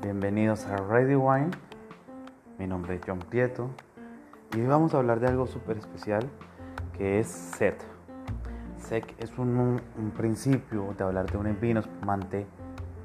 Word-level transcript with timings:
Bienvenidos 0.00 0.64
a 0.64 0.78
Ready 0.78 1.14
Wine. 1.14 1.50
Mi 2.58 2.66
nombre 2.66 2.94
es 2.94 3.02
John 3.06 3.18
Prieto 3.18 3.68
y 4.56 4.60
hoy 4.60 4.66
vamos 4.66 4.94
a 4.94 4.96
hablar 4.96 5.20
de 5.20 5.26
algo 5.26 5.46
súper 5.46 5.76
especial 5.76 6.26
que 6.96 7.20
es 7.20 7.28
SET. 7.28 7.82
SEC 8.78 9.14
es 9.18 9.36
un, 9.36 9.78
un, 9.98 10.10
principio 10.12 10.94
de 10.96 11.04
hablar 11.04 11.30
de 11.30 11.36
un 11.36 11.60
vino 11.60 11.80
espumante 11.80 12.46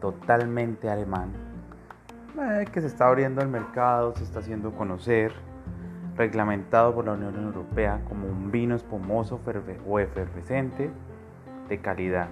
totalmente 0.00 0.88
alemán 0.88 1.30
eh, 2.40 2.64
que 2.72 2.80
se 2.80 2.86
está 2.86 3.08
abriendo 3.08 3.42
al 3.42 3.48
mercado, 3.48 4.16
se 4.16 4.24
está 4.24 4.38
haciendo 4.38 4.72
conocer, 4.72 5.34
reglamentado 6.22 6.94
por 6.94 7.06
la 7.06 7.14
Unión 7.14 7.34
Europea 7.34 8.00
como 8.08 8.28
un 8.28 8.52
vino 8.52 8.76
espumoso 8.76 9.40
o 9.88 9.98
efervescente 9.98 10.88
de 11.68 11.78
calidad. 11.78 12.28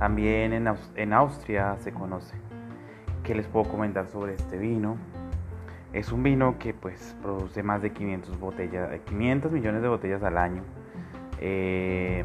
También 0.00 0.52
en, 0.52 0.68
en 0.96 1.12
Austria 1.12 1.76
se 1.78 1.92
conoce. 1.92 2.36
¿Qué 3.22 3.36
les 3.36 3.46
puedo 3.46 3.70
comentar 3.70 4.08
sobre 4.08 4.34
este 4.34 4.58
vino? 4.58 4.96
Es 5.92 6.10
un 6.10 6.24
vino 6.24 6.58
que 6.58 6.74
pues 6.74 7.16
produce 7.22 7.62
más 7.62 7.82
de 7.82 7.92
500 7.92 8.40
botellas, 8.40 8.90
500 9.04 9.52
millones 9.52 9.80
de 9.80 9.88
botellas 9.88 10.22
al 10.24 10.36
año. 10.36 10.62
Eh, 11.38 12.24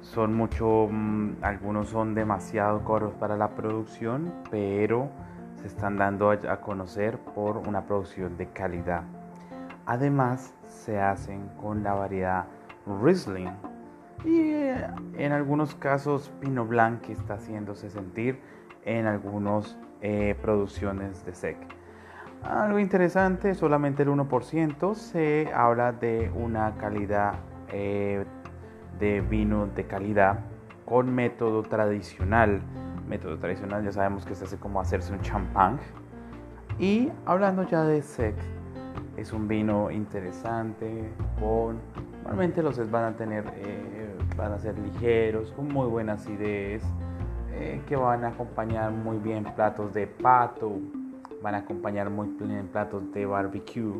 son 0.00 0.34
mucho, 0.34 0.88
mm, 0.90 1.36
algunos 1.42 1.88
son 1.90 2.16
demasiado 2.16 2.84
caros 2.84 3.14
para 3.14 3.36
la 3.36 3.50
producción, 3.50 4.32
pero 4.50 5.08
se 5.60 5.68
están 5.68 5.96
dando 5.96 6.30
a 6.30 6.60
conocer 6.60 7.18
por 7.18 7.58
una 7.58 7.86
producción 7.86 8.36
de 8.36 8.48
calidad. 8.48 9.04
Además, 9.86 10.52
se 10.64 11.00
hacen 11.00 11.48
con 11.60 11.82
la 11.82 11.94
variedad 11.94 12.46
Riesling 13.02 13.50
y 14.24 14.40
eh, 14.40 14.86
en 15.14 15.32
algunos 15.32 15.74
casos 15.74 16.32
Pinot 16.40 16.68
Blanc 16.68 17.08
está 17.08 17.34
haciéndose 17.34 17.90
sentir 17.90 18.40
en 18.84 19.06
algunas 19.06 19.78
eh, 20.00 20.36
producciones 20.42 21.24
de 21.24 21.34
SEC. 21.34 21.56
Algo 22.42 22.78
interesante, 22.78 23.54
solamente 23.54 24.02
el 24.02 24.08
1% 24.08 24.94
se 24.94 25.50
habla 25.54 25.92
de 25.92 26.30
una 26.34 26.74
calidad 26.76 27.34
eh, 27.72 28.24
de 28.98 29.20
vino 29.20 29.66
de 29.66 29.84
calidad 29.84 30.40
con 30.84 31.14
método 31.14 31.62
tradicional. 31.62 32.60
Método 33.08 33.38
tradicional 33.38 33.84
ya 33.84 33.92
sabemos 33.92 34.24
que 34.24 34.34
se 34.34 34.44
hace 34.44 34.58
como 34.58 34.80
hacerse 34.80 35.12
un 35.12 35.20
champán. 35.20 35.78
Y 36.78 37.10
hablando 37.24 37.62
ya 37.64 37.82
de 37.84 38.02
SEC, 38.02 38.34
es 39.16 39.32
un 39.32 39.48
vino 39.48 39.90
interesante 39.90 41.10
normalmente 42.22 42.62
los 42.62 42.90
van 42.90 43.04
a 43.04 43.16
tener 43.16 43.44
eh, 43.56 44.14
van 44.36 44.52
a 44.52 44.58
ser 44.58 44.78
ligeros 44.78 45.52
con 45.52 45.68
muy 45.68 45.86
buena 45.88 46.14
acidez 46.14 46.82
eh, 47.52 47.80
que 47.88 47.96
van 47.96 48.24
a 48.24 48.28
acompañar 48.28 48.92
muy 48.92 49.18
bien 49.18 49.44
platos 49.44 49.94
de 49.94 50.06
pato 50.06 50.78
van 51.42 51.54
a 51.54 51.58
acompañar 51.58 52.10
muy 52.10 52.28
bien 52.40 52.68
platos 52.68 53.12
de 53.12 53.26
barbecue. 53.26 53.94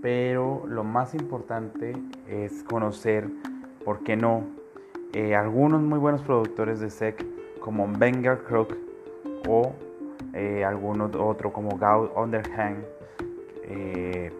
Pero 0.00 0.64
lo 0.66 0.84
más 0.84 1.14
importante 1.14 1.96
es 2.28 2.62
conocer 2.62 3.28
por 3.84 4.04
qué 4.04 4.16
no. 4.16 4.44
Eh, 5.12 5.34
algunos 5.34 5.80
muy 5.80 5.98
buenos 5.98 6.22
productores 6.22 6.80
de 6.80 6.90
sec 6.90 7.24
como 7.60 7.86
Wenger 7.86 8.44
Crook 8.44 8.76
o 9.48 9.72
algunos 10.64 11.14
otro 11.16 11.50
como 11.50 11.78
Gaud 11.78 12.10
Underhand 12.14 12.84
eh, 13.68 14.32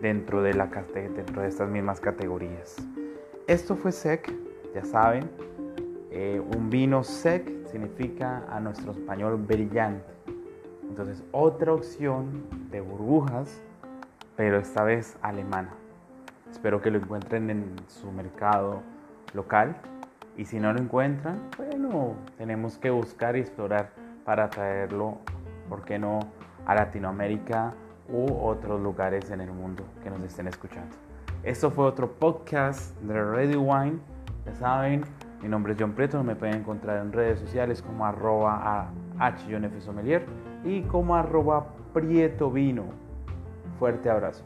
dentro, 0.00 0.42
de 0.42 0.54
la, 0.54 0.66
dentro 0.66 1.42
de 1.42 1.48
estas 1.48 1.68
mismas 1.68 2.00
categorías. 2.00 2.76
Esto 3.46 3.76
fue 3.76 3.92
SEC, 3.92 4.32
ya 4.74 4.84
saben. 4.84 5.30
Eh, 6.10 6.40
un 6.56 6.70
vino 6.70 7.04
SEC 7.04 7.66
significa 7.66 8.44
a 8.48 8.60
nuestro 8.60 8.92
español 8.92 9.36
brillante. 9.36 10.12
Entonces, 10.88 11.22
otra 11.32 11.72
opción 11.72 12.44
de 12.70 12.80
burbujas, 12.80 13.60
pero 14.36 14.58
esta 14.58 14.84
vez 14.84 15.16
alemana. 15.22 15.74
Espero 16.50 16.80
que 16.80 16.90
lo 16.90 16.98
encuentren 16.98 17.50
en 17.50 17.76
su 17.88 18.12
mercado 18.12 18.82
local. 19.32 19.76
Y 20.36 20.44
si 20.44 20.58
no 20.58 20.72
lo 20.72 20.80
encuentran, 20.80 21.40
bueno, 21.56 22.14
tenemos 22.38 22.78
que 22.78 22.90
buscar 22.90 23.36
y 23.36 23.40
explorar 23.40 23.90
para 24.24 24.50
traerlo, 24.50 25.18
¿por 25.68 25.84
qué 25.84 25.98
no?, 25.98 26.20
a 26.66 26.74
Latinoamérica 26.74 27.74
u 28.08 28.32
otros 28.34 28.80
lugares 28.80 29.30
en 29.30 29.40
el 29.40 29.50
mundo 29.52 29.84
que 30.02 30.10
nos 30.10 30.20
estén 30.22 30.48
escuchando. 30.48 30.96
Esto 31.42 31.70
fue 31.70 31.84
otro 31.84 32.10
podcast 32.10 32.98
de 33.00 33.22
Ready 33.22 33.56
Wine. 33.56 33.98
Ya 34.46 34.54
saben, 34.54 35.04
mi 35.42 35.48
nombre 35.48 35.72
es 35.72 35.78
John 35.78 35.92
Prieto, 35.92 36.22
me 36.22 36.36
pueden 36.36 36.56
encontrar 36.56 36.98
en 36.98 37.12
redes 37.12 37.38
sociales 37.40 37.82
como 37.82 38.06
arroba 38.06 38.90
Sommelier 39.80 40.24
y 40.64 40.82
como 40.82 41.14
arroba 41.14 41.66
Prieto 41.92 42.50
Vino. 42.50 42.84
Fuerte 43.78 44.08
abrazo. 44.08 44.44